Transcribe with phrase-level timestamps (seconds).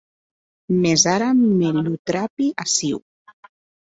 [0.85, 3.01] Mès ara me lo trapi aciu.